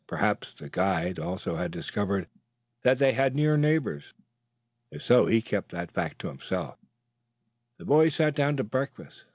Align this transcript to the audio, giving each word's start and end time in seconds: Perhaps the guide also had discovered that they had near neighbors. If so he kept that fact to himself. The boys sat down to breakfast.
Perhaps 0.07 0.55
the 0.55 0.67
guide 0.67 1.19
also 1.19 1.57
had 1.57 1.69
discovered 1.69 2.27
that 2.81 2.97
they 2.97 3.11
had 3.13 3.35
near 3.35 3.55
neighbors. 3.55 4.15
If 4.89 5.03
so 5.03 5.27
he 5.27 5.43
kept 5.43 5.71
that 5.73 5.91
fact 5.91 6.17
to 6.21 6.27
himself. 6.27 6.79
The 7.77 7.85
boys 7.85 8.15
sat 8.15 8.33
down 8.33 8.57
to 8.57 8.63
breakfast. 8.63 9.25